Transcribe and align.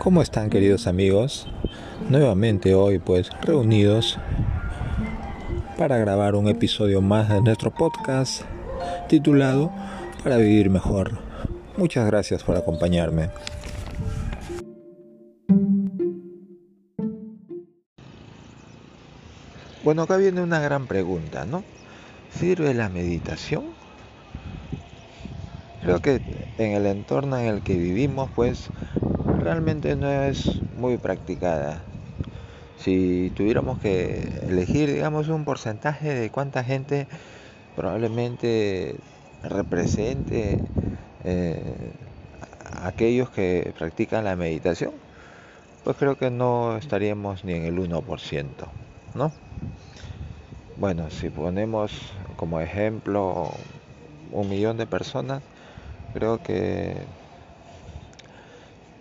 ¿Cómo 0.00 0.22
están 0.22 0.48
queridos 0.48 0.86
amigos? 0.86 1.46
Nuevamente 2.08 2.74
hoy 2.74 2.98
pues 2.98 3.28
reunidos 3.42 4.18
para 5.76 5.98
grabar 5.98 6.36
un 6.36 6.48
episodio 6.48 7.02
más 7.02 7.28
de 7.28 7.42
nuestro 7.42 7.70
podcast 7.70 8.44
titulado 9.10 9.70
Para 10.24 10.38
vivir 10.38 10.70
mejor. 10.70 11.18
Muchas 11.76 12.06
gracias 12.06 12.42
por 12.42 12.56
acompañarme. 12.56 13.28
Bueno, 19.84 20.04
acá 20.04 20.16
viene 20.16 20.40
una 20.40 20.60
gran 20.60 20.86
pregunta, 20.86 21.44
¿no? 21.44 21.62
¿Sirve 22.30 22.72
la 22.72 22.88
meditación? 22.88 23.64
Creo 25.82 26.00
que 26.00 26.22
en 26.56 26.72
el 26.72 26.86
entorno 26.86 27.36
en 27.36 27.48
el 27.48 27.62
que 27.62 27.74
vivimos, 27.74 28.30
pues 28.34 28.70
realmente 29.40 29.96
no 29.96 30.08
es 30.08 30.60
muy 30.78 30.96
practicada. 30.98 31.82
Si 32.78 33.32
tuviéramos 33.36 33.78
que 33.78 34.28
elegir, 34.48 34.92
digamos, 34.92 35.28
un 35.28 35.44
porcentaje 35.44 36.14
de 36.14 36.30
cuánta 36.30 36.64
gente 36.64 37.06
probablemente 37.76 38.96
represente 39.42 40.58
eh, 41.24 41.92
aquellos 42.82 43.30
que 43.30 43.72
practican 43.78 44.24
la 44.24 44.36
meditación, 44.36 44.92
pues 45.84 45.96
creo 45.96 46.16
que 46.16 46.30
no 46.30 46.76
estaríamos 46.76 47.44
ni 47.44 47.54
en 47.54 47.64
el 47.64 47.78
1%, 47.78 48.46
¿no? 49.14 49.32
Bueno, 50.76 51.10
si 51.10 51.28
ponemos 51.28 51.92
como 52.36 52.60
ejemplo 52.60 53.50
un 54.32 54.48
millón 54.48 54.76
de 54.78 54.86
personas, 54.86 55.42
creo 56.14 56.42
que 56.42 56.94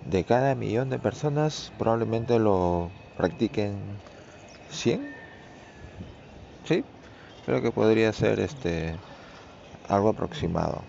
de 0.06 0.24
cada 0.24 0.56
millón 0.56 0.90
de 0.90 1.00
personas 1.00 1.72
probablemente 1.78 2.40
lo 2.40 2.90
practiquen 3.18 3.78
100. 4.72 5.16
¿Sí? 6.66 6.84
Creo 7.46 7.62
que 7.62 7.72
podría 7.72 8.14
ser 8.14 8.40
este 8.40 8.96
algo 9.88 10.10
aproximado. 10.10 10.84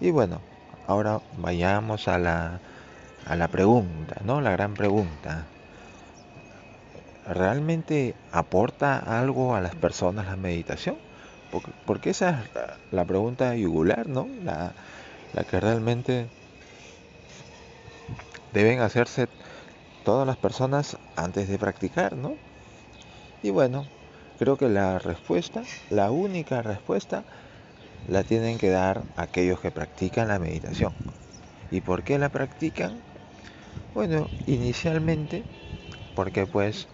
Y 0.00 0.10
bueno, 0.10 0.40
ahora 0.86 1.20
vayamos 1.38 2.08
a 2.08 2.18
la, 2.18 2.60
a 3.26 3.36
la 3.36 3.48
pregunta, 3.48 4.16
¿no? 4.24 4.40
La 4.40 4.50
gran 4.50 4.74
pregunta. 4.74 5.44
¿Realmente 7.26 8.14
aporta 8.32 8.98
algo 8.98 9.54
a 9.54 9.60
las 9.60 9.74
personas 9.74 10.26
la 10.26 10.36
meditación? 10.36 10.96
Porque, 11.86 12.10
esa 12.10 12.30
es 12.30 12.36
la 12.92 13.04
pregunta 13.04 13.54
yugular, 13.54 14.08
¿no? 14.08 14.28
La, 14.44 14.72
la 15.34 15.44
que 15.44 15.60
realmente 15.60 16.28
deben 18.52 18.80
hacerse 18.80 19.28
todas 20.04 20.26
las 20.26 20.36
personas 20.36 20.98
antes 21.16 21.48
de 21.48 21.58
practicar, 21.58 22.16
¿no? 22.16 22.36
Y 23.42 23.50
bueno, 23.50 23.86
creo 24.38 24.56
que 24.56 24.68
la 24.68 24.98
respuesta, 24.98 25.62
la 25.88 26.10
única 26.10 26.62
respuesta, 26.62 27.24
la 28.06 28.24
tienen 28.24 28.58
que 28.58 28.70
dar 28.70 29.04
aquellos 29.16 29.60
que 29.60 29.70
practican 29.70 30.28
la 30.28 30.38
meditación. 30.38 30.92
¿Y 31.70 31.80
por 31.80 32.02
qué 32.02 32.18
la 32.18 32.28
practican? 32.28 33.02
Bueno, 33.94 34.30
inicialmente 34.46 35.44
porque 36.14 36.46
pues 36.46 36.88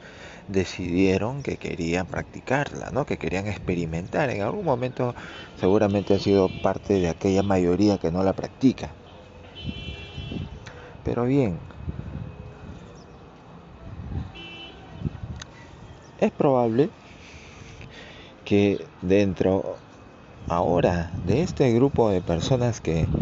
decidieron 0.47 1.43
que 1.43 1.57
querían 1.57 2.07
practicarla, 2.07 2.91
¿no? 2.91 3.07
Que 3.07 3.19
querían 3.19 3.47
experimentar. 3.47 4.31
En 4.31 4.43
algún 4.43 4.65
momento 4.65 5.15
seguramente 5.57 6.15
han 6.15 6.21
sido 6.21 6.49
parte 6.49 6.95
de 6.95 7.09
aquella 7.09 7.43
mayoría 7.43 7.99
que 7.99 8.13
no 8.13 8.23
la 8.23 8.35
practica. 8.35 8.95
Pero 11.07 11.25
bien, 11.25 11.63
es 16.19 16.31
probable 16.33 16.93
que 18.45 18.89
dentro 19.01 19.81
ahora 20.49 21.15
de 21.23 21.43
este 21.43 21.73
grupo 21.75 22.11
de 22.11 22.23
personas 22.23 22.81
que, 22.81 23.13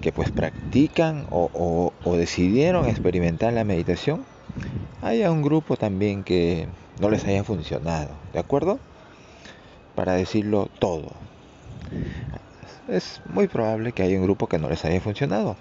que 0.00 0.12
pues 0.12 0.32
practican 0.32 1.26
o, 1.30 1.94
o, 2.04 2.16
decidieron 2.16 2.88
experimentar 2.88 3.52
la 3.54 3.64
meditación, 3.64 4.26
haya 5.00 5.32
un 5.32 5.42
grupo 5.42 5.76
también 5.76 6.24
que 6.24 6.68
no 7.00 7.10
les 7.10 7.26
haya 7.26 7.44
funcionado, 7.44 8.20
¿de 8.32 8.40
acuerdo? 8.40 8.80
Para 9.94 10.12
decirlo 10.14 10.70
todo. 10.78 11.16
Es 12.88 13.20
muy 13.24 13.48
probable 13.48 13.92
que 13.92 14.02
haya 14.02 14.16
un 14.18 14.24
grupo 14.24 14.48
que 14.48 14.58
no 14.58 14.68
les 14.68 14.84
haya 14.84 15.00
funcionado. 15.00 15.56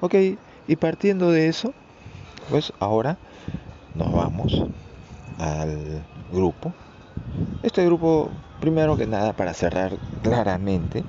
Ok, 0.00 0.14
y 0.68 0.76
partiendo 0.76 1.32
de 1.32 1.48
eso, 1.48 1.74
pues 2.50 2.72
ahora 2.78 3.18
nos 3.94 4.12
vamos 4.12 4.62
al 5.38 6.04
grupo. 6.30 6.72
Este 7.62 7.84
grupo, 7.84 8.30
primero 8.60 8.96
que 8.96 9.06
nada, 9.06 9.32
para 9.32 9.54
cerrar 9.54 9.98
claramente, 10.22 11.04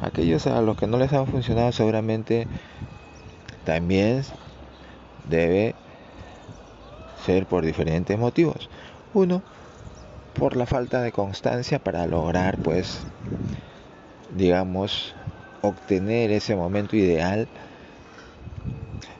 aquellos 0.00 0.46
a 0.46 0.62
los 0.62 0.76
que 0.76 0.86
no 0.86 0.98
les 0.98 1.12
han 1.12 1.26
funcionado 1.26 1.72
seguramente 1.72 2.46
también 3.64 4.22
debe 5.28 5.74
ser 7.26 7.46
por 7.46 7.64
diferentes 7.64 8.16
motivos. 8.16 8.70
Uno, 9.12 9.42
por 10.38 10.56
la 10.56 10.66
falta 10.66 11.02
de 11.02 11.10
constancia 11.10 11.80
para 11.80 12.06
lograr, 12.06 12.58
pues, 12.58 13.00
digamos, 14.30 15.16
obtener 15.62 16.30
ese 16.30 16.54
momento 16.54 16.94
ideal 16.94 17.48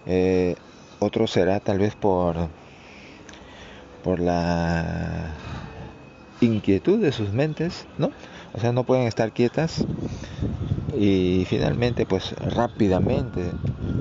eh, 0.07 0.55
otro 1.01 1.27
será 1.27 1.61
tal 1.61 1.79
vez 1.79 1.95
por, 1.95 2.49
por 4.03 4.21
la 4.21 5.31
inquietud 6.41 7.01
de 7.01 7.13
sus 7.13 7.33
mentes, 7.33 7.87
¿no? 7.99 8.11
O 8.55 8.61
sea, 8.61 8.73
no 8.73 8.85
pueden 8.85 9.07
estar 9.07 9.33
quietas 9.33 9.87
y 10.97 11.45
finalmente 11.49 12.07
pues 12.07 12.33
rápidamente 12.55 13.53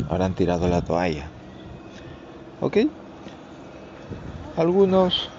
habrán 0.09 0.33
tirado 0.33 0.67
la 0.67 0.81
toalla. 0.81 1.27
¿Ok? 2.61 2.77
Algunos 4.57 5.29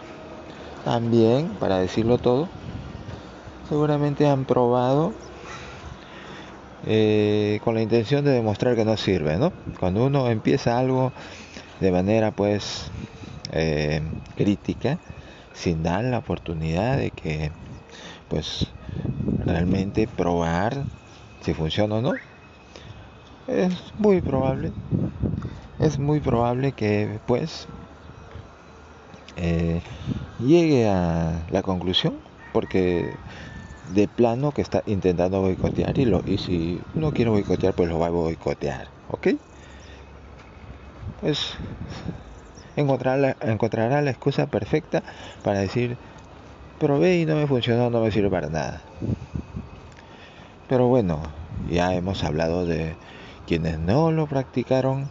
también, 0.85 1.49
para 1.59 1.79
decirlo 1.79 2.19
todo, 2.19 2.49
seguramente 3.69 4.29
han 4.29 4.45
probado 4.45 5.13
eh, 6.87 7.61
con 7.63 7.75
la 7.75 7.83
intención 7.83 8.25
de 8.25 8.31
demostrar 8.33 8.77
que 8.77 8.85
no 8.85 8.97
sirve, 8.97 9.37
¿no? 9.37 9.53
Cuando 9.79 10.07
uno 10.07 10.31
empieza 10.31 10.79
algo 10.79 11.13
de 11.81 11.91
manera 11.91 12.31
pues 12.31 12.93
eh, 13.53 14.01
crítica, 14.37 14.99
sin 15.53 15.83
dar 15.83 16.05
la 16.05 16.19
oportunidad 16.19 16.97
de 16.99 17.11
que 17.11 17.53
pues 18.29 18.69
realmente 19.47 20.07
probar 20.07 20.87
si 21.41 21.55
funciona 21.55 21.97
o 21.97 22.03
no, 22.03 22.21
es 23.47 23.93
muy 23.97 24.21
probable, 24.21 24.73
es 25.79 25.99
muy 25.99 26.21
probable 26.21 26.73
que 26.73 27.21
pues 27.27 27.67
eh, 29.37 29.83
llegue 30.39 30.89
a 30.89 31.47
la 31.51 31.63
conclusión 31.63 32.21
porque 32.53 33.19
de 33.89 34.09
plano 34.09 34.53
que 34.53 34.63
está 34.63 34.83
intentando 34.87 35.41
boicotear 35.41 35.99
y, 35.99 36.05
lo, 36.05 36.23
y 36.27 36.39
si 36.39 36.81
no 36.95 37.13
quiere 37.13 37.31
boicotear, 37.31 37.75
pues 37.75 37.89
lo 37.89 37.99
va 37.99 38.09
a 38.09 38.11
boicotear, 38.11 38.89
¿ok? 39.09 39.29
Pues 41.21 41.55
encontrará, 42.77 43.37
encontrará 43.41 44.03
la 44.03 44.11
excusa 44.11 44.47
perfecta 44.47 45.03
para 45.43 45.61
decir, 45.61 45.97
probé 46.79 47.19
y 47.19 47.27
no 47.27 47.37
me 47.37 47.47
funcionó, 47.47 47.91
no 47.91 48.01
me 48.01 48.11
sirve 48.11 48.31
para 48.31 48.49
nada. 48.49 48.83
Pero 50.69 50.89
bueno, 50.89 51.23
ya 51.71 51.95
hemos 51.95 52.25
hablado 52.25 52.67
de 52.67 52.97
quienes 53.47 53.79
no 53.79 54.11
lo 54.11 54.27
practicaron. 54.27 55.09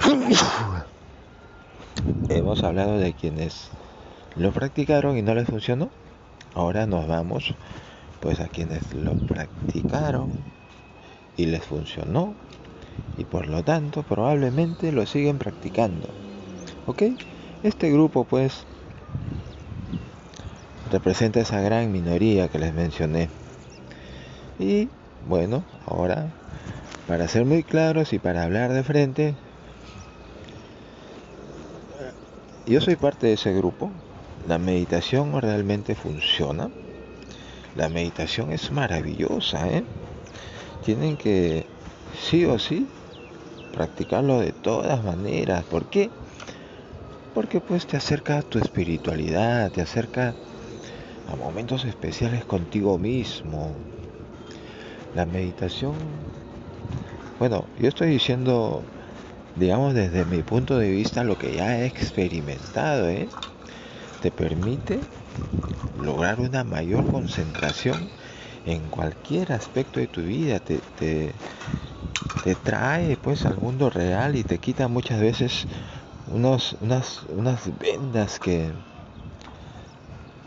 hemos 2.28 2.62
hablado 2.62 2.98
de 2.98 3.12
quienes 3.14 3.70
lo 4.38 4.52
practicaron 4.52 5.16
y 5.16 5.22
no 5.22 5.34
les 5.34 5.46
funcionó. 5.46 5.90
Ahora 6.54 6.86
nos 6.86 7.06
vamos 7.06 7.54
pues 8.20 8.40
a 8.40 8.48
quienes 8.48 8.94
lo 8.94 9.14
practicaron 9.14 10.30
y 11.36 11.46
les 11.46 11.62
funcionó 11.62 12.34
y 13.18 13.24
por 13.24 13.46
lo 13.46 13.62
tanto 13.62 14.02
probablemente 14.02 14.92
lo 14.92 15.06
siguen 15.06 15.38
practicando. 15.38 16.08
¿Ok? 16.86 17.02
Este 17.62 17.90
grupo 17.90 18.24
pues 18.24 18.64
representa 20.90 21.40
esa 21.40 21.60
gran 21.60 21.90
minoría 21.92 22.48
que 22.48 22.58
les 22.58 22.72
mencioné. 22.72 23.28
Y 24.58 24.88
bueno, 25.28 25.64
ahora 25.86 26.30
para 27.06 27.28
ser 27.28 27.44
muy 27.44 27.62
claros 27.62 28.12
y 28.12 28.18
para 28.18 28.42
hablar 28.42 28.72
de 28.72 28.82
frente, 28.82 29.34
yo 32.66 32.80
soy 32.80 32.96
parte 32.96 33.28
de 33.28 33.34
ese 33.34 33.52
grupo, 33.52 33.90
la 34.46 34.58
meditación 34.58 35.40
realmente 35.40 35.94
funciona. 35.96 36.70
La 37.74 37.88
meditación 37.88 38.52
es 38.52 38.70
maravillosa, 38.70 39.68
¿eh? 39.68 39.84
Tienen 40.84 41.16
que, 41.16 41.66
sí 42.12 42.44
o 42.44 42.58
sí, 42.58 42.86
practicarlo 43.72 44.38
de 44.38 44.52
todas 44.52 45.02
maneras. 45.04 45.64
¿Por 45.64 45.84
qué? 45.86 46.10
Porque 47.34 47.60
pues 47.60 47.86
te 47.86 47.96
acerca 47.96 48.38
a 48.38 48.42
tu 48.42 48.58
espiritualidad, 48.58 49.70
te 49.72 49.82
acerca 49.82 50.36
a 51.26 51.36
momentos 51.36 51.84
especiales 51.84 52.44
contigo 52.44 52.98
mismo. 52.98 53.74
La 55.12 55.26
meditación, 55.26 55.96
bueno, 57.38 57.64
yo 57.76 57.88
estoy 57.88 58.10
diciendo, 58.10 58.84
digamos 59.56 59.92
desde 59.94 60.24
mi 60.24 60.42
punto 60.42 60.78
de 60.78 60.90
vista, 60.90 61.24
lo 61.24 61.36
que 61.36 61.54
ya 61.56 61.78
he 61.80 61.86
experimentado, 61.86 63.08
¿eh? 63.08 63.28
Te 64.20 64.30
permite 64.30 65.00
lograr 66.00 66.40
una 66.40 66.64
mayor 66.64 67.10
concentración 67.10 68.08
en 68.66 68.80
cualquier 68.88 69.52
aspecto 69.52 70.00
de 70.00 70.08
tu 70.08 70.22
vida, 70.22 70.58
te, 70.58 70.80
te, 70.98 71.32
trae 72.56 73.16
pues 73.16 73.46
al 73.46 73.56
mundo 73.58 73.90
real 73.90 74.36
y 74.36 74.44
te 74.44 74.58
quita 74.58 74.88
muchas 74.88 75.20
veces 75.20 75.66
unos, 76.32 76.76
unas, 76.80 77.22
unas 77.28 77.60
vendas 77.78 78.38
que, 78.38 78.72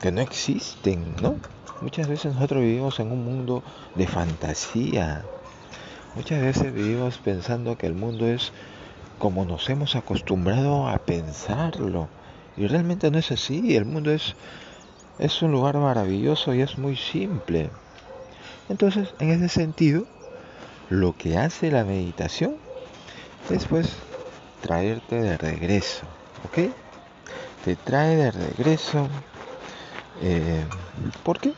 que 0.02 0.12
no 0.12 0.22
existen, 0.22 1.16
¿no? 1.22 1.38
Muchas 1.82 2.10
veces 2.10 2.34
nosotros 2.34 2.62
vivimos 2.62 3.00
en 3.00 3.12
un 3.12 3.24
mundo 3.24 3.64
de 3.96 4.06
fantasía. 4.06 5.24
Muchas 6.16 6.42
veces 6.42 6.74
vivimos 6.74 7.18
pensando 7.20 7.78
que 7.78 7.88
el 7.88 7.94
mundo 7.94 8.28
es 8.28 8.52
como 9.18 9.46
nos 9.46 9.70
hemos 9.70 9.96
acostumbrado 9.96 10.90
a 10.90 10.98
pensarlo. 10.98 12.10
Y 12.56 12.68
realmente 12.68 13.10
no 13.12 13.18
es 13.18 13.32
así. 13.32 13.76
El 13.76 13.86
mundo 13.86 14.12
es, 14.12 14.36
es 15.18 15.42
un 15.42 15.52
lugar 15.52 15.78
maravilloso 15.78 16.54
y 16.54 16.62
es 16.62 16.78
muy 16.78 16.96
simple. 16.96 17.72
Entonces, 18.68 19.16
en 19.20 19.30
ese 19.32 19.50
sentido, 19.50 20.08
lo 20.90 21.14
que 21.14 21.38
hace 21.38 21.72
la 21.72 21.86
meditación 21.86 22.58
es 23.50 23.66
pues 23.66 23.96
traerte 24.62 25.22
de 25.22 25.38
regreso. 25.38 26.06
¿Ok? 26.44 26.58
Te 27.64 27.76
trae 27.76 28.16
de 28.16 28.32
regreso 28.32 29.10
eh, 30.22 30.66
¿Por 31.24 31.40
qué? 31.40 31.56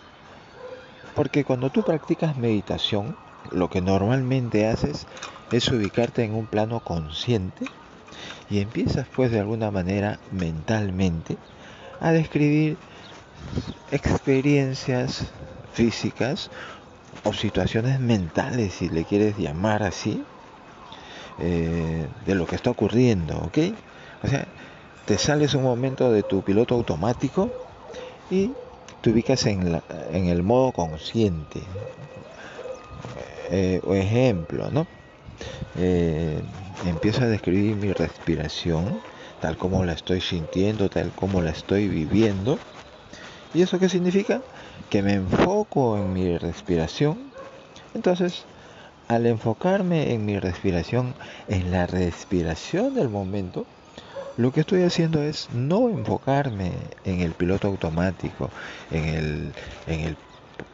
Porque 1.13 1.43
cuando 1.43 1.69
tú 1.69 1.83
practicas 1.83 2.37
meditación, 2.37 3.15
lo 3.49 3.69
que 3.69 3.81
normalmente 3.81 4.67
haces 4.67 5.07
es 5.51 5.67
ubicarte 5.69 6.23
en 6.23 6.33
un 6.33 6.47
plano 6.47 6.79
consciente 6.79 7.69
y 8.51 8.59
empiezas 8.59 9.07
pues 9.15 9.31
de 9.31 9.39
alguna 9.39 9.71
manera 9.71 10.19
mentalmente 10.29 11.37
a 12.01 12.11
describir 12.11 12.77
experiencias 13.91 15.31
físicas 15.71 16.49
o 17.23 17.31
situaciones 17.31 18.01
mentales, 18.01 18.73
si 18.73 18.89
le 18.89 19.05
quieres 19.05 19.37
llamar 19.37 19.83
así, 19.83 20.25
eh, 21.37 22.09
de 22.25 22.35
lo 22.35 22.45
que 22.45 22.55
está 22.55 22.71
ocurriendo, 22.71 23.37
¿ok? 23.37 23.57
O 24.23 24.27
sea, 24.27 24.45
te 25.05 25.17
sales 25.17 25.53
un 25.53 25.63
momento 25.63 26.11
de 26.11 26.23
tu 26.23 26.41
piloto 26.41 26.75
automático 26.75 27.49
y 28.29 28.51
te 29.01 29.11
ubicas 29.11 29.45
en, 29.45 29.81
en 30.11 30.25
el 30.25 30.43
modo 30.43 30.73
consciente. 30.73 31.61
Eh, 33.49 33.81
ejemplo, 33.93 34.69
¿no? 34.71 34.87
Eh, 35.77 36.41
empiezo 36.85 37.23
a 37.23 37.27
describir 37.27 37.75
mi 37.75 37.93
respiración, 37.93 38.99
tal 39.39 39.57
como 39.57 39.85
la 39.85 39.93
estoy 39.93 40.21
sintiendo, 40.21 40.89
tal 40.89 41.11
como 41.11 41.41
la 41.41 41.51
estoy 41.51 41.87
viviendo. 41.87 42.59
¿Y 43.53 43.61
eso 43.61 43.79
qué 43.79 43.89
significa? 43.89 44.41
Que 44.89 45.01
me 45.01 45.13
enfoco 45.13 45.97
en 45.97 46.13
mi 46.13 46.37
respiración. 46.37 47.17
Entonces, 47.93 48.45
al 49.07 49.25
enfocarme 49.25 50.13
en 50.13 50.25
mi 50.25 50.39
respiración, 50.39 51.13
en 51.49 51.71
la 51.71 51.85
respiración 51.85 52.95
del 52.95 53.09
momento, 53.09 53.65
lo 54.37 54.51
que 54.51 54.61
estoy 54.61 54.83
haciendo 54.83 55.21
es 55.21 55.49
no 55.51 55.89
enfocarme 55.89 56.71
en 57.03 57.19
el 57.19 57.33
piloto 57.33 57.67
automático, 57.67 58.49
en 58.89 59.05
el, 59.05 59.53
en 59.87 59.99
el 59.99 60.17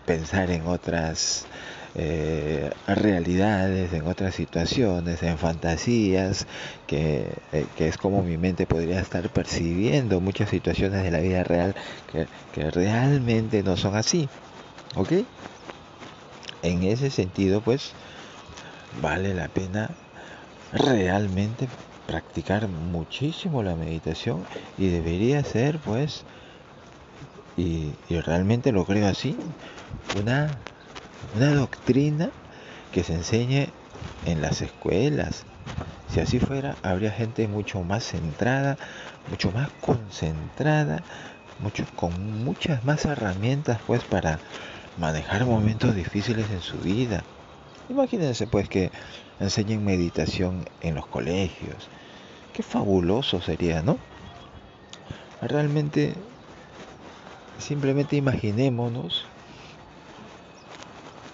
pensar 0.05 0.51
en 0.51 0.67
otras 0.67 1.47
eh, 1.93 2.69
realidades, 2.85 3.93
en 3.93 4.07
otras 4.07 4.35
situaciones, 4.35 5.23
en 5.23 5.37
fantasías, 5.37 6.47
que, 6.85 7.41
eh, 7.51 7.67
que, 7.75 7.87
es 7.87 7.97
como 7.97 8.23
mi 8.23 8.37
mente 8.37 8.67
podría 8.67 8.99
estar 8.99 9.29
percibiendo 9.29 10.21
muchas 10.21 10.49
situaciones 10.49 11.03
de 11.03 11.11
la 11.11 11.19
vida 11.19 11.43
real 11.43 11.75
que, 12.07 12.27
que 12.51 12.71
realmente 12.71 13.63
no 13.63 13.77
son 13.77 13.95
así. 13.95 14.29
¿Ok? 14.95 15.13
En 16.61 16.83
ese 16.83 17.11
sentido, 17.11 17.61
pues, 17.61 17.95
vale 18.91 19.33
la 19.33 19.47
pena 19.47 19.95
realmente 20.71 21.69
practicar 22.05 22.67
muchísimo 22.67 23.63
la 23.63 23.75
meditación 23.75 24.47
y 24.77 24.87
debería 24.87 25.43
ser 25.43 25.79
pues 25.79 26.25
y, 27.55 27.95
realmente 28.21 28.71
lo 28.71 28.85
creo 28.85 29.07
así 29.07 29.35
una, 30.13 30.61
una 31.33 31.53
doctrina 31.53 32.31
que 32.91 33.03
se 33.03 33.13
enseñe 33.13 33.73
en 34.25 34.41
las 34.41 34.61
escuelas. 34.61 35.45
Si 36.07 36.19
así 36.19 36.39
fuera 36.39 36.77
habría 36.81 37.11
gente 37.11 37.47
mucho 37.47 37.83
más 37.83 38.03
centrada 38.03 38.77
mucho 39.27 39.51
más 39.51 39.69
concentrada 39.81 41.03
mucho 41.59 41.83
con 41.95 42.43
muchas 42.43 42.83
más 42.83 43.05
herramientas 43.05 43.79
pues 43.85 44.03
para 44.05 44.39
manejar 44.97 45.45
momentos 45.45 45.95
difíciles 45.95 46.49
en 46.49 46.61
su 46.61 46.79
vida. 46.79 47.23
Imagínense 47.89 48.47
pues 48.47 48.69
que 48.69 48.91
enseñen 49.39 49.83
meditación 49.83 50.65
en 50.81 50.95
los 50.95 51.07
colegios. 51.07 51.89
Qué 52.53 52.63
fabuloso 52.63 53.41
sería, 53.41 53.81
¿no? 53.81 53.97
Realmente, 55.41 56.15
simplemente 57.59 58.15
imaginémonos 58.15 59.25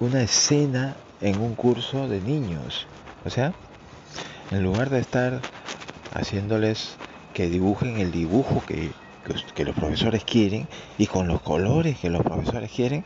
una 0.03 0.21
escena 0.21 0.97
en 1.21 1.39
un 1.39 1.55
curso 1.55 2.07
de 2.07 2.19
niños. 2.19 2.87
O 3.25 3.29
sea, 3.29 3.53
en 4.51 4.61
lugar 4.61 4.89
de 4.89 4.99
estar 4.99 5.39
haciéndoles 6.13 6.95
que 7.33 7.49
dibujen 7.49 7.97
el 7.97 8.11
dibujo 8.11 8.61
que, 8.67 8.91
los 9.63 9.75
profesores 9.75 10.25
quieren 10.25 10.67
y 10.97 11.07
con 11.07 11.27
los 11.27 11.41
colores 11.41 11.97
que 11.97 12.09
los 12.09 12.21
profesores 12.21 12.69
quieren 12.69 13.05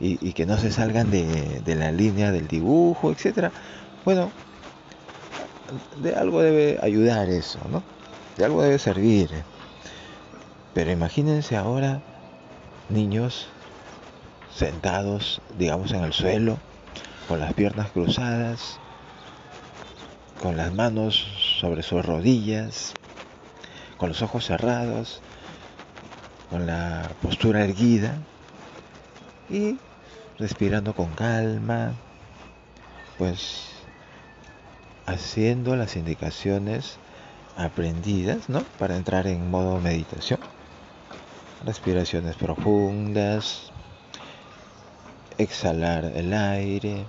y, 0.00 0.32
que 0.32 0.44
no 0.44 0.58
se 0.58 0.72
salgan 0.72 1.10
de, 1.10 1.60
de 1.64 1.74
la 1.76 1.92
línea 1.92 2.32
del 2.32 2.48
dibujo, 2.48 3.12
etcétera. 3.12 3.52
Bueno, 4.04 4.32
de 6.02 6.14
algo 6.14 6.42
debe 6.42 6.78
ayudar 6.82 7.28
eso, 7.28 7.60
¿no? 7.70 7.82
De 8.36 8.44
algo 8.44 8.62
debe 8.62 8.80
servir. 8.80 9.30
Pero 10.74 10.90
imagínense 10.90 11.56
ahora 11.56 12.02
niños 12.88 13.46
sentados, 14.54 15.40
digamos, 15.58 15.92
en 15.92 16.04
el 16.04 16.12
suelo, 16.12 16.58
con 17.28 17.40
las 17.40 17.52
piernas 17.54 17.90
cruzadas, 17.90 18.78
con 20.40 20.56
las 20.56 20.72
manos 20.72 21.26
sobre 21.60 21.82
sus 21.82 22.04
rodillas, 22.04 22.94
con 23.96 24.10
los 24.10 24.22
ojos 24.22 24.46
cerrados, 24.46 25.22
con 26.50 26.66
la 26.66 27.10
postura 27.22 27.64
erguida 27.64 28.18
y 29.50 29.76
respirando 30.38 30.94
con 30.94 31.08
calma, 31.14 31.92
pues 33.18 33.70
haciendo 35.06 35.76
las 35.76 35.96
indicaciones 35.96 36.98
aprendidas, 37.56 38.48
¿no? 38.48 38.60
Para 38.78 38.96
entrar 38.96 39.26
en 39.26 39.50
modo 39.50 39.80
meditación. 39.80 40.40
Respiraciones 41.64 42.36
profundas, 42.36 43.72
exhalar 45.38 46.04
el 46.14 46.32
aire, 46.32 47.04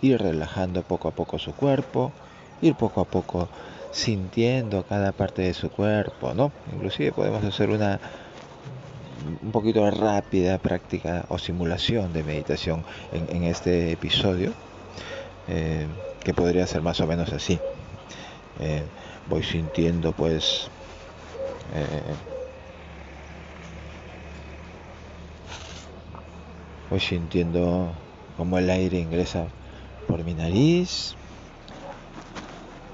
ir 0.00 0.20
relajando 0.20 0.82
poco 0.82 1.08
a 1.08 1.12
poco 1.12 1.38
su 1.38 1.52
cuerpo, 1.52 2.12
ir 2.60 2.74
poco 2.74 3.00
a 3.00 3.04
poco 3.04 3.48
sintiendo 3.90 4.84
cada 4.84 5.12
parte 5.12 5.42
de 5.42 5.54
su 5.54 5.70
cuerpo, 5.70 6.34
¿no? 6.34 6.50
Inclusive 6.72 7.12
podemos 7.12 7.44
hacer 7.44 7.70
una 7.70 8.00
un 9.42 9.52
poquito 9.52 9.88
rápida 9.88 10.58
práctica 10.58 11.24
o 11.28 11.38
simulación 11.38 12.12
de 12.12 12.24
meditación 12.24 12.84
en, 13.12 13.44
este 13.44 13.92
episodio. 13.92 14.52
Eh, 15.48 15.86
que 16.22 16.34
podría 16.34 16.66
ser 16.66 16.82
más 16.82 17.00
o 17.00 17.06
menos 17.06 17.32
así. 17.32 17.58
Eh, 18.60 18.82
voy 19.28 19.42
sintiendo 19.42 20.12
pues 20.12 20.68
eh, 21.74 22.02
voy 26.92 27.00
sintiendo 27.00 27.90
como 28.36 28.58
el 28.58 28.68
aire 28.68 28.98
ingresa 28.98 29.46
por 30.06 30.22
mi 30.24 30.34
nariz. 30.34 31.14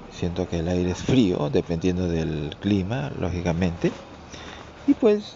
Siento 0.09 0.47
que 0.47 0.59
el 0.59 0.69
aire 0.69 0.91
es 0.91 1.03
frío 1.03 1.49
dependiendo 1.49 2.07
del 2.07 2.55
clima 2.61 3.11
lógicamente. 3.19 3.91
Y 4.87 4.93
pues 4.93 5.33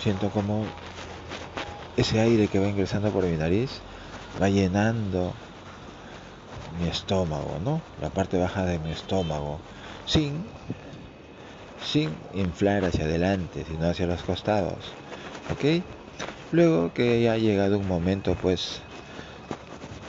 siento 0.00 0.30
como 0.30 0.64
ese 1.96 2.20
aire 2.20 2.46
que 2.46 2.60
va 2.60 2.68
ingresando 2.68 3.10
por 3.10 3.24
mi 3.24 3.36
nariz 3.36 3.80
va 4.40 4.48
llenando 4.48 5.32
mi 6.80 6.86
estómago, 6.86 7.58
¿no? 7.64 7.80
La 8.00 8.10
parte 8.10 8.38
baja 8.38 8.64
de 8.64 8.78
mi 8.78 8.92
estómago, 8.92 9.58
sin, 10.06 10.44
sin 11.84 12.14
inflar 12.32 12.84
hacia 12.84 13.06
adelante, 13.06 13.64
sino 13.68 13.88
hacia 13.88 14.06
los 14.06 14.22
costados, 14.22 14.92
¿ok? 15.48 15.64
Luego 16.52 16.92
que 16.92 17.22
ya 17.22 17.34
ha 17.34 17.38
llegado 17.38 17.78
un 17.78 17.88
momento, 17.88 18.34
pues, 18.36 18.82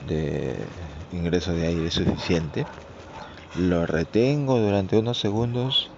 de 0.07 0.67
ingreso 1.11 1.53
de 1.53 1.65
aire 1.67 1.91
suficiente, 1.91 2.65
lo 3.55 3.85
retengo 3.85 4.59
durante 4.59 4.97
unos 4.97 5.19
segundos 5.19 5.89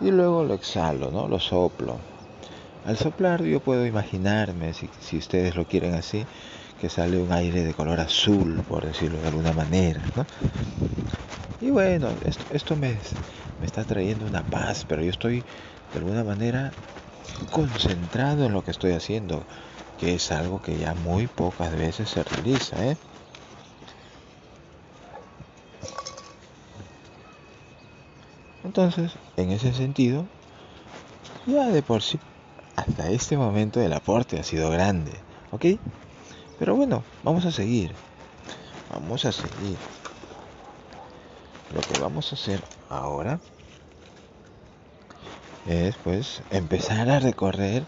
y 0.00 0.10
luego 0.10 0.44
lo 0.44 0.54
exhalo, 0.54 1.10
¿no? 1.10 1.28
Lo 1.28 1.38
soplo. 1.40 1.98
Al 2.84 2.96
soplar 2.98 3.42
yo 3.44 3.60
puedo 3.60 3.86
imaginarme, 3.86 4.74
si, 4.74 4.90
si 5.00 5.18
ustedes 5.18 5.56
lo 5.56 5.66
quieren 5.66 5.94
así, 5.94 6.26
que 6.80 6.90
sale 6.90 7.18
un 7.18 7.32
aire 7.32 7.62
de 7.64 7.74
color 7.74 8.00
azul, 8.00 8.62
por 8.68 8.84
decirlo 8.84 9.20
de 9.20 9.28
alguna 9.28 9.54
manera, 9.54 10.10
¿no? 10.16 10.26
Y 11.60 11.70
bueno, 11.70 12.18
esto, 12.24 12.46
esto 12.50 12.76
me, 12.76 13.00
me 13.58 13.66
está 13.66 13.84
trayendo 13.84 14.26
una 14.26 14.42
paz, 14.42 14.84
pero 14.86 15.02
yo 15.02 15.10
estoy 15.10 15.44
de 15.92 15.98
alguna 15.98 16.24
manera 16.24 16.74
concentrado 17.50 18.44
en 18.44 18.52
lo 18.52 18.62
que 18.62 18.70
estoy 18.70 18.92
haciendo, 18.92 19.42
que 19.98 20.14
es 20.14 20.32
algo 20.32 20.60
que 20.60 20.78
ya 20.78 20.94
muy 20.94 21.26
pocas 21.26 21.76
veces 21.76 22.08
se 22.10 22.22
realiza, 22.22 22.84
¿eh? 22.86 22.96
Entonces, 28.64 29.12
en 29.36 29.50
ese 29.50 29.72
sentido, 29.72 30.26
ya 31.46 31.68
de 31.68 31.82
por 31.82 32.02
sí, 32.02 32.18
hasta 32.76 33.10
este 33.10 33.36
momento 33.36 33.80
el 33.80 33.92
aporte 33.92 34.38
ha 34.38 34.42
sido 34.42 34.70
grande, 34.70 35.12
¿ok? 35.50 35.66
Pero 36.58 36.74
bueno, 36.74 37.04
vamos 37.22 37.44
a 37.44 37.52
seguir. 37.52 37.94
Vamos 38.90 39.24
a 39.24 39.32
seguir. 39.32 39.78
Lo 41.74 41.80
que 41.80 42.00
vamos 42.00 42.32
a 42.32 42.36
hacer 42.36 42.60
ahora 42.88 43.40
es 45.66 45.96
pues 46.04 46.42
empezar 46.50 47.08
a 47.10 47.18
recorrer, 47.18 47.84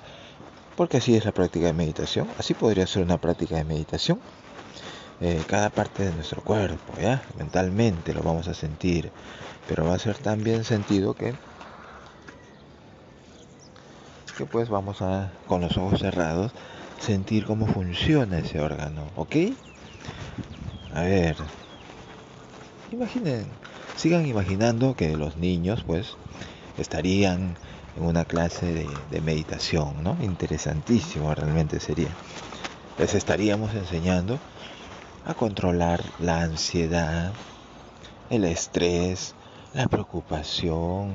porque 0.77 0.99
así 0.99 1.15
es 1.17 1.25
la 1.25 1.33
práctica 1.33 1.67
de 1.67 1.73
meditación, 1.73 2.29
así 2.39 2.55
podría 2.55 2.87
ser 2.87 3.03
una 3.03 3.19
práctica 3.19 3.57
de 3.57 3.65
meditación. 3.65 4.21
Eh, 5.21 5.45
cada 5.49 5.71
parte 5.71 6.05
de 6.05 6.13
nuestro 6.13 6.43
cuerpo, 6.43 6.93
¿ya? 7.01 7.23
Mentalmente 7.39 8.13
lo 8.13 8.23
vamos 8.23 8.49
a 8.49 8.55
sentir, 8.55 9.11
pero 9.67 9.87
va 9.87 9.95
a 9.95 9.99
ser 9.99 10.19
tan 10.19 10.45
bien 10.45 10.65
sentido 10.65 11.15
que 11.15 11.35
que 14.37 14.45
pues 14.45 14.69
vamos 14.69 15.01
a 15.01 15.33
con 15.47 15.63
los 15.63 15.79
ojos 15.79 16.01
cerrados 16.01 16.53
sentir 17.01 17.47
cómo 17.47 17.67
funciona 17.67 18.39
ese 18.39 18.61
órgano, 18.61 19.11
¿ok? 19.17 19.37
A 20.93 21.03
ver, 21.03 21.37
imaginen, 22.93 23.47
sigan 23.97 24.27
imaginando 24.27 24.95
que 24.95 25.17
los 25.17 25.37
niños 25.37 25.83
pues 25.87 26.17
estarían 26.79 27.57
en 27.97 28.05
una 28.05 28.25
clase 28.25 28.87
de, 29.11 29.21
meditación, 29.21 30.03
¿no? 30.03 30.17
Interesantísimo 30.23 31.35
realmente 31.35 31.81
sería. 31.81 32.11
Les 32.99 33.15
estaríamos 33.15 33.75
enseñando 33.75 34.39
a 35.27 35.35
controlar 35.35 36.03
la 36.21 36.43
ansiedad, 36.43 37.33
el 38.31 38.45
estrés, 38.45 39.35
la 39.75 39.87
preocupación, 39.87 41.11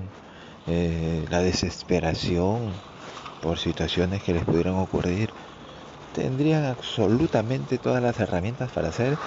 eh, 0.67 1.25
la 1.29 1.39
desesperación 1.39 2.71
por 3.41 3.57
situaciones 3.57 4.21
que 4.23 4.33
les 4.33 4.43
pudieran 4.43 4.75
ocurrir. 4.75 5.29
Tendrían 6.13 6.65
absolutamente 6.65 7.77
todas 7.77 8.01
las 8.01 8.19
herramientas 8.19 8.69
para 8.71 8.91
ser 8.91 9.17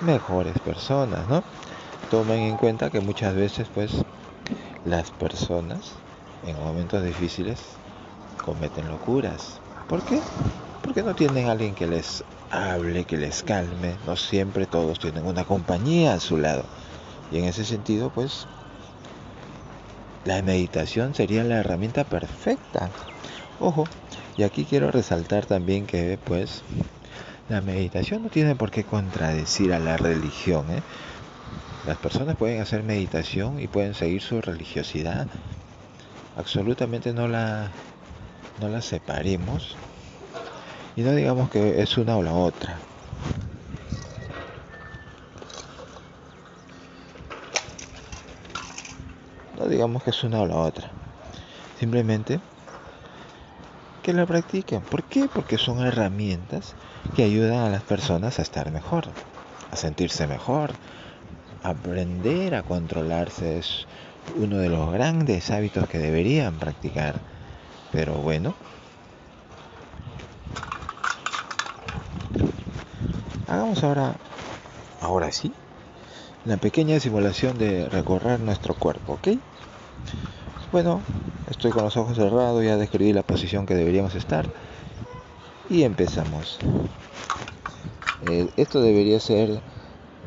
mejores 0.00 0.58
personas, 0.58 1.28
¿no? 1.28 1.42
Tomen 2.10 2.40
en 2.40 2.56
cuenta 2.56 2.90
que 2.90 3.00
muchas 3.00 3.34
veces, 3.34 3.68
pues, 3.72 3.92
las 4.84 5.10
personas 5.10 5.92
en 6.42 6.56
momentos 6.56 7.04
difíciles 7.04 7.58
cometen 8.40 8.88
locuras. 8.88 9.60
¿Por 9.86 10.02
qué? 10.02 10.20
Porque 10.80 11.02
no 11.02 11.14
tienen 11.14 11.48
a 11.48 11.52
alguien 11.52 11.74
que 11.74 11.86
les 11.86 12.24
hable, 12.50 13.04
que 13.04 13.16
les 13.16 13.42
calme. 13.42 13.96
No 14.06 14.16
siempre 14.16 14.66
todos 14.66 14.98
tienen 14.98 15.26
una 15.26 15.44
compañía 15.44 16.14
a 16.14 16.20
su 16.20 16.36
lado. 16.36 16.64
Y 17.30 17.38
en 17.38 17.44
ese 17.44 17.64
sentido, 17.64 18.10
pues, 18.10 18.46
la 20.24 20.42
meditación 20.42 21.14
sería 21.14 21.44
la 21.44 21.58
herramienta 21.58 22.04
perfecta. 22.04 22.90
Ojo, 23.60 23.84
y 24.36 24.42
aquí 24.42 24.64
quiero 24.64 24.90
resaltar 24.90 25.46
también 25.46 25.86
que, 25.86 26.18
pues, 26.24 26.62
la 27.48 27.60
meditación 27.60 28.22
no 28.22 28.28
tiene 28.30 28.56
por 28.56 28.70
qué 28.70 28.84
contradecir 28.84 29.72
a 29.72 29.78
la 29.78 29.96
religión. 29.96 30.64
¿eh? 30.70 30.82
Las 31.84 31.98
personas 31.98 32.36
pueden 32.36 32.60
hacer 32.60 32.84
meditación 32.84 33.58
y 33.58 33.66
pueden 33.66 33.94
seguir 33.94 34.22
su 34.22 34.40
religiosidad. 34.40 35.26
Absolutamente 36.36 37.12
no 37.12 37.26
la, 37.26 37.72
no 38.60 38.68
la 38.68 38.80
separemos 38.80 39.76
y 40.96 41.02
no 41.02 41.12
digamos 41.12 41.50
que 41.50 41.82
es 41.82 41.98
una 41.98 42.16
o 42.16 42.22
la 42.22 42.32
otra. 42.32 42.80
No 49.58 49.66
digamos 49.66 50.02
que 50.04 50.10
es 50.10 50.24
una 50.24 50.40
o 50.40 50.46
la 50.46 50.56
otra. 50.56 50.90
Simplemente 51.78 52.40
que 54.02 54.12
la 54.12 54.26
practiquen. 54.26 54.82
¿Por 54.82 55.02
qué? 55.04 55.28
Porque 55.32 55.58
son 55.58 55.84
herramientas 55.84 56.74
que 57.14 57.24
ayudan 57.24 57.58
a 57.58 57.70
las 57.70 57.82
personas 57.82 58.38
a 58.38 58.42
estar 58.42 58.70
mejor, 58.70 59.08
a 59.70 59.76
sentirse 59.76 60.26
mejor. 60.26 60.72
Aprender 61.62 62.54
a 62.54 62.62
controlarse 62.62 63.58
es 63.58 63.86
uno 64.36 64.58
de 64.58 64.68
los 64.68 64.92
grandes 64.92 65.50
hábitos 65.50 65.86
que 65.88 65.98
deberían 65.98 66.58
practicar. 66.58 67.20
Pero 67.92 68.14
bueno, 68.14 68.54
Hagamos 73.52 73.84
ahora, 73.84 74.14
ahora 75.02 75.30
sí, 75.30 75.52
la 76.46 76.56
pequeña 76.56 76.98
simulación 77.00 77.58
de 77.58 77.86
recorrer 77.90 78.40
nuestro 78.40 78.72
cuerpo, 78.72 79.12
¿ok? 79.12 79.28
Bueno, 80.72 81.02
estoy 81.50 81.70
con 81.70 81.84
los 81.84 81.98
ojos 81.98 82.16
cerrados, 82.16 82.64
ya 82.64 82.78
describí 82.78 83.12
la 83.12 83.22
posición 83.22 83.66
que 83.66 83.74
deberíamos 83.74 84.14
estar 84.14 84.48
y 85.68 85.82
empezamos. 85.82 86.58
Eh, 88.22 88.48
esto 88.56 88.80
debería 88.80 89.20
ser, 89.20 89.60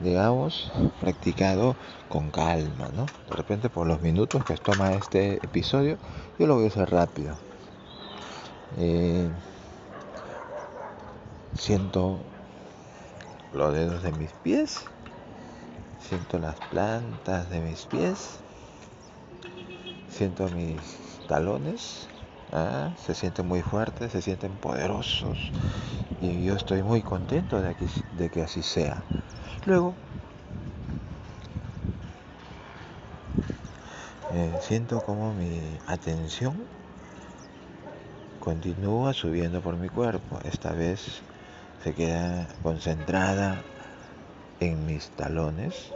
digamos, 0.03 0.71
practicado 0.99 1.75
con 2.09 2.29
calma, 2.31 2.89
¿no? 2.95 3.09
De 3.29 3.35
repente 3.35 3.69
por 3.69 3.87
los 3.87 4.01
minutos 4.01 4.45
que 4.45 4.55
toma 4.57 4.95
este 4.95 5.35
episodio, 5.45 5.97
yo 6.37 6.47
lo 6.47 6.55
voy 6.55 6.65
a 6.65 6.67
hacer 6.67 6.89
rápido. 6.89 7.37
Eh, 8.77 9.29
siento 11.57 12.19
los 13.53 13.73
dedos 13.73 14.03
de 14.03 14.11
mis 14.11 14.31
pies, 14.43 14.81
siento 15.99 16.39
las 16.39 16.55
plantas 16.69 17.49
de 17.49 17.61
mis 17.61 17.85
pies, 17.85 18.39
siento 20.09 20.49
mis 20.49 20.77
talones, 21.27 22.07
¿ah? 22.51 22.89
se 22.97 23.15
sienten 23.15 23.47
muy 23.47 23.61
fuertes, 23.61 24.11
se 24.11 24.21
sienten 24.21 24.51
poderosos 24.57 25.51
y 26.21 26.43
yo 26.45 26.55
estoy 26.55 26.83
muy 26.83 27.01
contento 27.01 27.61
de 27.61 27.75
que, 27.75 27.85
de 28.17 28.29
que 28.29 28.41
así 28.41 28.61
sea. 28.61 29.03
Luego, 29.65 29.95
eh, 34.31 34.57
siento 34.61 35.01
como 35.01 35.33
mi 35.33 35.79
atención 35.87 36.55
continúa 38.45 39.13
subiendo 39.13 39.59
por 39.61 39.75
mi 39.75 39.89
cuerpo, 39.89 40.39
esta 40.43 40.71
vez 40.71 41.23
se 41.83 41.95
queda 41.95 42.47
concentrada 42.61 43.63
en 44.59 44.85
mis 44.85 45.09
talones. 45.09 45.91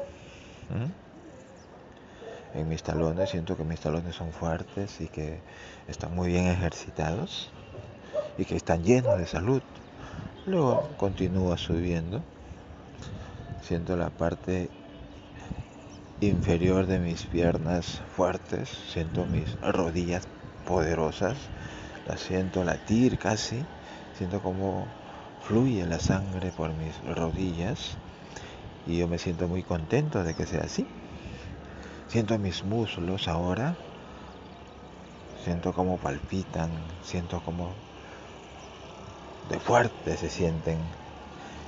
En 2.55 2.67
mis 2.67 2.81
talones, 2.81 3.29
siento 3.29 3.55
que 3.55 3.63
mis 3.63 3.79
talones 3.79 4.15
son 4.15 4.31
fuertes 4.31 4.99
y 4.99 5.07
que 5.07 5.39
están 5.87 6.15
muy 6.15 6.29
bien 6.29 6.47
ejercitados 6.47 7.51
y 8.39 8.45
que 8.45 8.55
están 8.55 8.83
llenos 8.83 9.19
de 9.19 9.27
salud. 9.27 9.61
Luego 10.47 10.89
continúa 10.97 11.57
subiendo. 11.57 12.23
Siento 13.69 13.95
la 13.95 14.09
parte 14.09 14.67
inferior 16.21 16.87
de 16.87 16.97
mis 16.97 17.21
piernas 17.25 18.01
fuertes, 18.15 18.67
siento 18.91 19.27
mis 19.27 19.45
rodillas 19.61 20.27
poderosas, 20.65 21.37
las 22.07 22.19
siento 22.19 22.63
latir 22.63 23.19
casi, 23.19 23.63
siento 24.17 24.41
como 24.41 24.87
fluye 25.43 25.85
la 25.85 25.99
sangre 25.99 26.51
por 26.57 26.71
mis 26.73 26.99
rodillas 27.15 27.95
y 28.87 28.97
yo 28.97 29.07
me 29.07 29.19
siento 29.19 29.47
muy 29.47 29.61
contento 29.61 30.23
de 30.23 30.33
que 30.33 30.47
sea 30.47 30.61
así. 30.61 30.87
Siento 32.07 32.39
mis 32.39 32.63
muslos 32.63 33.27
ahora, 33.27 33.75
siento 35.45 35.73
cómo 35.73 35.97
palpitan, 35.97 36.71
siento 37.03 37.39
cómo 37.45 37.69
de 39.47 39.59
fuerte 39.59 40.17
se 40.17 40.31
sienten, 40.31 40.79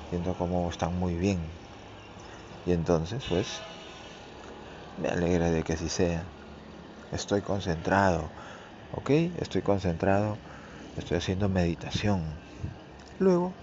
siento 0.10 0.34
cómo 0.34 0.68
están 0.68 0.98
muy 0.98 1.14
bien. 1.14 1.61
Y 2.66 2.74
entonces, 2.74 3.24
pues, 3.28 3.62
me 4.98 5.10
alegra 5.10 5.50
de 5.50 5.64
que 5.64 5.74
así 5.74 5.90
sea. 5.90 6.26
Estoy 7.12 7.42
concentrado, 7.42 8.30
¿ok? 8.92 9.10
Estoy 9.40 9.62
concentrado, 9.62 10.38
estoy 10.96 11.18
haciendo 11.18 11.50
meditación. 11.50 12.22
Luego, 13.20 13.54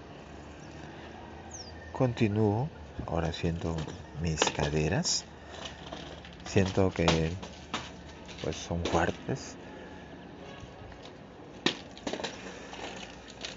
continúo, 1.91 2.69
ahora 3.07 3.33
siento 3.33 3.85
mis 4.21 4.51
caderas, 4.51 5.25
siento 6.45 6.91
que 6.91 7.33
pues 8.41 8.55
son 8.55 8.85
fuertes, 8.85 9.57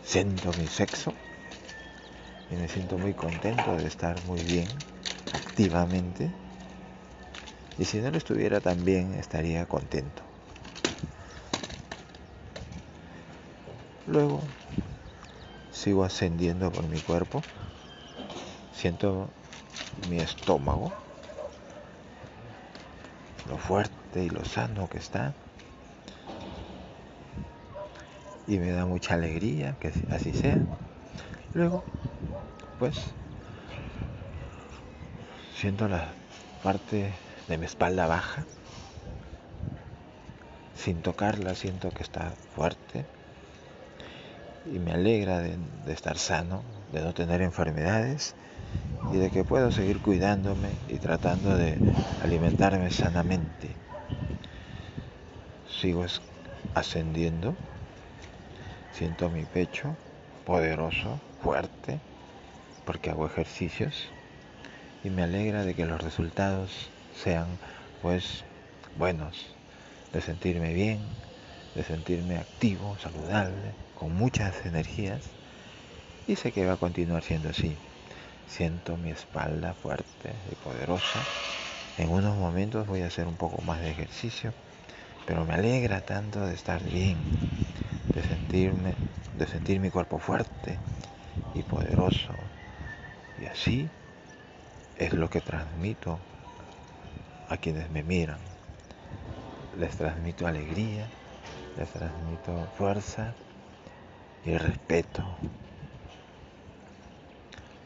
siento 0.03 0.55
mi 0.55 0.67
sexo 0.69 1.15
y 2.51 2.57
me 2.57 2.69
siento 2.69 2.99
muy 2.99 3.15
contento 3.15 3.77
de 3.77 3.87
estar 3.87 4.21
muy 4.23 4.43
bien 4.43 4.92
activamente 5.31 6.33
y 7.77 7.85
si 7.85 7.99
no 8.01 8.11
lo 8.11 8.19
estuviera 8.19 8.61
también 8.61 9.15
estaría 9.15 9.67
contento. 9.67 10.23
Luego 14.07 14.43
sigo 15.71 16.05
ascendiendo 16.05 16.71
por 16.71 16.87
mi 16.87 17.01
cuerpo, 17.01 17.45
siento 18.73 19.31
mi 20.07 20.21
estómago, 20.21 20.93
lo 23.49 23.59
fuerte 23.59 24.25
y 24.25 24.31
lo 24.31 24.45
sano 24.45 24.89
que 24.89 24.99
está. 24.99 25.35
Y 28.47 28.59
me 28.59 28.71
da 28.71 28.87
mucha 28.87 29.15
alegría 29.15 29.77
que 29.81 29.93
así 30.11 30.33
sea. 30.33 30.65
Luego, 31.55 31.85
pues, 32.79 33.15
siento 35.63 35.87
la 35.87 36.13
parte 36.61 37.13
de 37.47 37.57
mi 37.57 37.67
espalda 37.67 38.09
baja. 38.09 38.45
Sin 40.75 41.03
tocarla 41.03 41.55
siento 41.55 41.91
que 41.91 42.03
está 42.03 42.33
fuerte 42.57 43.05
y 44.67 44.81
me 44.81 44.91
alegra 44.91 45.39
de, 45.39 45.57
estar 45.93 46.19
sano, 46.19 46.65
de 46.93 47.03
no 47.03 47.13
tener 47.15 47.43
enfermedades 47.43 48.35
y 49.13 49.19
de 49.19 49.31
que 49.31 49.45
puedo 49.45 49.71
seguir 49.71 50.01
cuidándome 50.01 50.73
y 50.89 50.99
tratando 50.99 51.57
de 51.57 51.79
alimentarme 52.25 52.91
sanamente. 52.91 53.69
Sigo 55.81 56.05
ascendiendo, 56.75 57.55
siento 58.91 59.31
mi 59.31 59.45
pecho 59.45 59.95
poderoso, 60.45 61.21
fuerte, 61.41 62.01
porque 62.85 63.11
hago 63.11 63.27
ejercicios 63.27 64.11
y 65.03 65.11
me 65.11 65.23
alegra 65.23 65.65
de 65.65 65.75
que 65.75 65.87
los 65.87 66.01
resultados 66.01 66.91
sean 67.13 67.59
pues 68.01 68.45
buenos, 68.95 69.57
de 70.13 70.21
sentirme 70.21 70.73
bien, 70.73 71.01
de 71.75 71.83
sentirme 71.83 72.37
activo, 72.37 72.99
saludable, 72.99 73.75
con 73.95 74.15
muchas 74.15 74.65
energías 74.65 75.25
y 76.27 76.37
sé 76.37 76.53
que 76.53 76.67
va 76.67 76.75
a 76.75 76.77
continuar 76.77 77.23
siendo 77.23 77.49
así. 77.49 77.79
Siento 78.47 78.97
mi 78.97 79.11
espalda 79.11 79.75
fuerte 79.75 80.35
y 80.51 80.55
poderosa. 80.57 81.27
En 81.97 82.11
unos 82.11 82.37
momentos 82.37 82.87
voy 82.87 83.03
a 83.03 83.07
hacer 83.07 83.27
un 83.27 83.37
poco 83.37 83.63
más 83.63 83.81
de 83.81 83.91
ejercicio, 83.91 84.53
pero 85.27 85.45
me 85.45 85.55
alegra 85.55 86.01
tanto 86.01 86.47
de 86.47 86.55
estar 86.55 86.83
bien, 86.85 87.19
de 88.15 88.23
sentirme, 88.23 88.95
de 89.39 89.47
sentir 89.47 89.81
mi 89.81 89.91
cuerpo 89.91 90.19
fuerte 90.19 90.79
y 91.55 91.63
poderoso. 91.63 92.35
Y 93.41 93.47
así 93.47 93.91
es 95.03 95.13
lo 95.13 95.29
que 95.29 95.41
transmito 95.41 96.21
a 97.49 97.57
quienes 97.57 97.91
me 97.91 98.05
miran. 98.05 98.39
Les 99.77 99.97
transmito 99.97 100.47
alegría, 100.47 101.09
les 101.77 101.89
transmito 101.91 102.69
fuerza 102.79 103.35
y 104.45 104.57
respeto. 104.57 105.25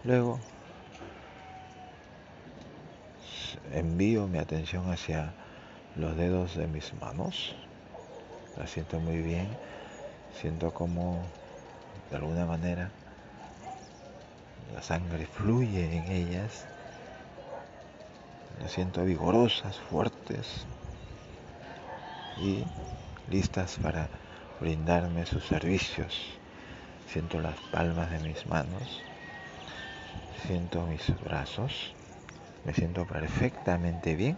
Luego 0.05 0.39
envío 3.73 4.27
mi 4.27 4.39
atención 4.39 4.91
hacia 4.91 5.33
los 5.97 6.17
dedos 6.19 6.55
de 6.55 6.67
mis 6.67 6.93
manos. 7.01 7.57
La 8.59 8.67
siento 8.67 9.01
muy 9.01 9.23
bien. 9.23 9.49
Siento 10.39 10.75
como 10.75 11.23
de 12.11 12.17
alguna 12.17 12.45
manera 12.45 12.91
la 14.75 14.83
sangre 14.83 15.25
fluye 15.25 15.97
en 15.97 16.13
ellas 16.13 16.67
las 18.61 18.73
siento 18.73 19.05
vigorosas, 19.05 19.79
fuertes 19.79 20.67
y 22.39 22.65
listas 23.31 23.79
para 23.83 24.09
brindarme 24.61 25.27
sus 25.27 25.45
servicios. 25.45 26.19
Siento 27.09 27.41
las 27.41 27.57
palmas 27.71 28.11
de 28.11 28.19
mis 28.21 28.47
manos, 28.47 29.03
siento 30.47 30.87
mis 30.87 31.07
brazos, 31.23 31.95
me 32.65 32.75
siento 32.75 33.07
perfectamente 33.07 34.17
bien 34.17 34.37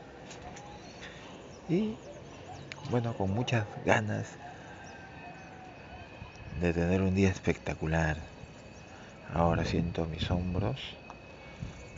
y 1.69 1.97
bueno, 2.91 3.15
con 3.15 3.31
muchas 3.31 3.67
ganas 3.85 4.27
de 6.61 6.73
tener 6.73 7.03
un 7.03 7.15
día 7.15 7.29
espectacular. 7.29 8.17
Ahora 9.35 9.65
siento 9.65 10.07
mis 10.07 10.31
hombros, 10.31 10.81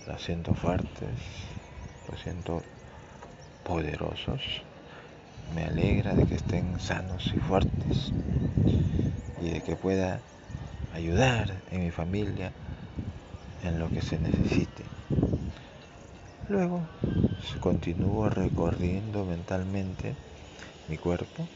las 0.07 0.21
siento 0.21 0.55
fuertes, 0.55 1.11
siento 2.17 2.63
poderosos. 3.65 4.63
Me 5.55 5.65
alegra 5.65 6.15
de 6.15 6.27
que 6.27 6.37
estén 6.37 6.79
sanos 6.81 7.33
y 7.35 7.39
fuertes 7.39 8.13
y 9.43 9.51
de 9.51 9.61
que 9.63 9.77
pueda 9.77 10.21
ayudar 10.95 11.63
en 11.71 11.85
mi 11.85 11.91
familia 11.91 12.53
en 13.65 13.79
lo 13.79 13.89
que 13.91 14.01
se 14.01 14.19
necesite. 14.19 14.85
Luego 16.49 16.81
continúo 17.61 18.29
recorriendo 18.29 19.25
mentalmente 19.25 20.15
mi 20.89 20.97
cuerpo. 20.97 21.47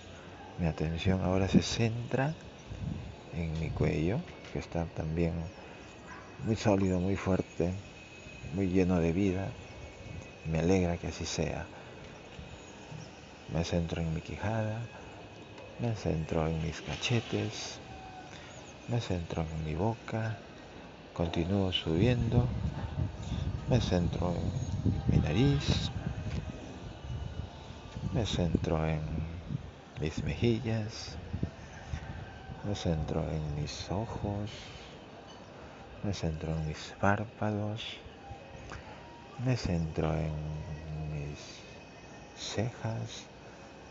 Mi 0.60 0.66
atención 0.66 1.22
ahora 1.22 1.48
se 1.48 1.62
centra 1.62 2.34
en 3.36 3.52
mi 3.58 3.70
cuello, 3.70 4.20
que 4.52 4.58
está 4.58 4.84
también 4.96 5.32
muy 6.46 6.56
sólido, 6.56 7.00
muy 7.00 7.16
fuerte, 7.16 7.72
muy 8.54 8.68
lleno 8.68 9.00
de 9.00 9.12
vida, 9.12 9.48
me 10.46 10.60
alegra 10.60 10.96
que 10.96 11.08
así 11.08 11.24
sea. 11.24 11.66
Me 13.52 13.64
centro 13.64 14.02
en 14.02 14.12
mi 14.14 14.20
quijada, 14.20 14.80
me 15.78 15.94
centro 15.96 16.46
en 16.46 16.60
mis 16.62 16.80
cachetes, 16.82 17.78
me 18.88 19.00
centro 19.00 19.42
en 19.42 19.64
mi 19.64 19.74
boca, 19.74 20.38
continúo 21.12 21.72
subiendo, 21.72 22.48
me 23.68 23.80
centro 23.80 24.34
en 24.34 25.10
mi 25.10 25.18
nariz, 25.18 25.90
me 28.12 28.26
centro 28.26 28.86
en 28.86 29.02
mis 30.00 30.22
mejillas, 30.24 31.16
me 32.64 32.74
centro 32.74 33.22
en 33.30 33.54
mis 33.54 33.90
ojos, 33.90 34.50
me 36.02 36.12
centro 36.12 36.52
en 36.52 36.66
mis 36.66 36.94
párpados, 37.00 38.03
me 39.44 39.58
centro 39.58 40.14
en 40.14 40.32
mis 41.12 41.38
cejas, 42.34 43.24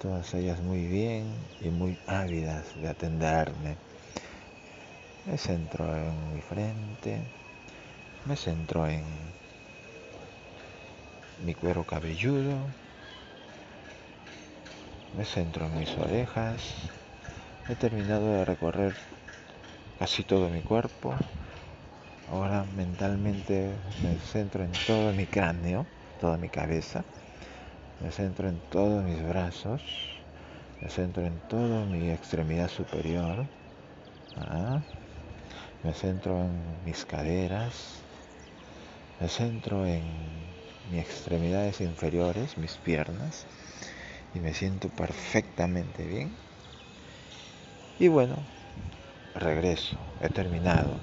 todas 0.01 0.33
ellas 0.33 0.59
muy 0.61 0.87
bien 0.87 1.25
y 1.61 1.69
muy 1.69 1.95
ávidas 2.07 2.65
de 2.81 2.89
atenderme. 2.89 3.75
Me 5.25 5.37
centro 5.37 5.95
en 5.95 6.33
mi 6.33 6.41
frente, 6.41 7.21
me 8.25 8.35
centro 8.35 8.87
en 8.87 9.03
mi 11.45 11.53
cuero 11.53 11.83
cabelludo, 11.83 12.57
me 15.15 15.23
centro 15.23 15.67
en 15.67 15.79
mis 15.79 15.89
orejas, 15.99 16.61
he 17.69 17.75
terminado 17.75 18.25
de 18.25 18.45
recorrer 18.45 18.93
casi 19.99 20.23
todo 20.23 20.49
mi 20.49 20.61
cuerpo, 20.61 21.13
Ahora 22.27 22.65
mentalmente 22.75 23.75
me 24.01 24.17
centro 24.17 24.63
en 24.63 24.71
todo 24.87 25.11
mi 25.13 25.25
cráneo, 25.25 25.85
toda 26.19 26.37
mi 26.37 26.47
cabeza. 26.47 27.03
Me 27.99 28.11
centro 28.11 28.47
en 28.47 28.59
todos 28.69 29.03
mis 29.03 29.21
brazos. 29.27 29.81
Me 30.81 30.89
centro 30.89 31.25
en 31.25 31.37
toda 31.49 31.85
mi 31.85 32.09
extremidad 32.09 32.69
superior. 32.69 33.45
Ah, 34.37 34.81
me 35.83 35.93
centro 35.93 36.39
en 36.39 36.83
mis 36.85 37.05
caderas. 37.05 37.99
Me 39.19 39.27
centro 39.27 39.85
en 39.85 40.01
mis 40.91 41.01
extremidades 41.01 41.81
inferiores, 41.81 42.57
mis 42.57 42.73
piernas. 42.77 43.45
Y 44.33 44.39
me 44.39 44.53
siento 44.53 44.87
perfectamente 44.89 46.03
bien. 46.05 46.31
Y 47.99 48.07
bueno, 48.07 48.37
regreso. 49.35 49.97
He 50.21 50.29
terminado. 50.29 50.97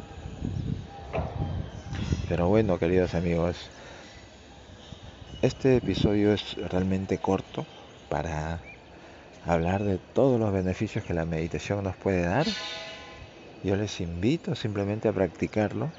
Pero 2.28 2.48
bueno, 2.48 2.78
queridos 2.78 3.14
amigos, 3.14 3.72
este 5.42 5.76
episodio 5.76 6.32
es 6.32 6.56
realmente 6.56 7.18
corto 7.18 7.66
para 8.08 8.60
hablar 9.44 9.84
de 9.84 9.98
todos 9.98 10.38
los 10.38 10.52
beneficios 10.52 11.04
que 11.04 11.14
la 11.14 11.24
meditación 11.24 11.82
nos 11.84 11.96
puede 11.96 12.22
dar. 12.22 12.46
Yo 13.62 13.76
les 13.76 14.00
invito 14.00 14.54
simplemente 14.54 15.08
a 15.08 15.12
practicarlo. 15.12 15.90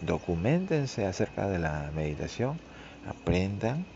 Documentense 0.00 1.06
acerca 1.06 1.48
de 1.48 1.58
la 1.58 1.90
meditación, 1.94 2.60
aprendan. 3.06 3.86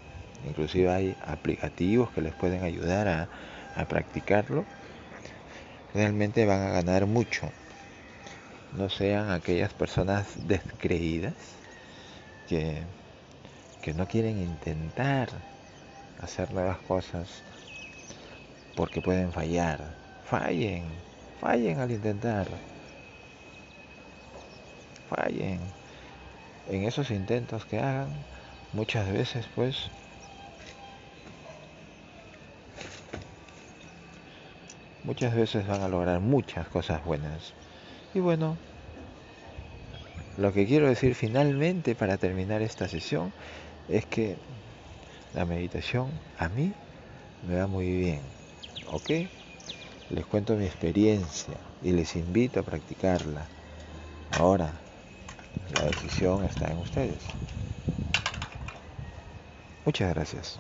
Inclusive 0.45 0.91
hay 0.91 1.17
aplicativos 1.21 2.11
que 2.13 2.23
les 2.23 2.35
pueden 2.35 2.63
ayudar 2.63 3.09
a, 3.09 3.29
a 3.75 3.85
practicarlo. 3.87 4.65
Realmente 5.95 6.47
van 6.47 6.63
a 6.63 6.71
ganar 6.71 7.07
mucho. 7.07 7.51
No 8.77 8.91
sean 8.91 9.31
aquellas 9.31 9.73
personas 9.73 10.27
descreídas 10.47 11.33
que, 12.47 12.83
que 13.81 13.95
no 13.95 14.07
quieren 14.07 14.39
intentar 14.39 15.31
hacer 16.21 16.53
nuevas 16.53 16.77
cosas 16.81 17.43
porque 18.77 19.01
pueden 19.01 19.33
fallar. 19.33 19.81
Fallen, 20.25 20.85
fallen 21.41 21.81
al 21.81 21.91
intentar. 21.91 22.47
Fallen. 25.09 25.61
En 26.69 26.85
esos 26.85 27.11
intentos 27.11 27.65
que 27.65 27.79
hagan, 27.79 28.11
muchas 28.75 29.11
veces 29.11 29.47
pues 29.55 29.89
muchas 35.05 35.35
veces 35.35 35.67
van 35.67 35.81
a 35.81 35.89
lograr 35.89 36.21
muchas 36.21 36.69
cosas 36.69 37.03
buenas. 37.07 37.55
Y 38.17 38.21
bueno, 38.21 38.57
lo 40.39 40.51
que 40.51 40.65
quiero 40.65 40.89
decir 40.89 41.15
finalmente 41.15 41.95
para 41.95 42.17
terminar 42.17 42.63
esta 42.63 42.89
sesión 42.89 43.31
es 43.91 44.07
que 44.07 44.39
la 45.35 45.45
meditación 45.45 46.09
a 46.39 46.49
mí 46.49 46.73
me 47.47 47.57
va 47.57 47.67
muy 47.67 47.91
bien. 47.91 48.21
¿Ok? 48.91 49.11
Les 50.09 50.25
cuento 50.25 50.57
mi 50.57 50.65
experiencia 50.65 51.59
y 51.83 51.93
les 51.93 52.17
invito 52.17 52.59
a 52.59 52.63
practicarla. 52.63 53.49
Ahora, 54.31 54.73
la 55.75 55.85
decisión 55.85 56.43
está 56.43 56.73
en 56.73 56.79
ustedes. 56.79 57.23
Muchas 59.85 60.09
gracias. 60.15 60.59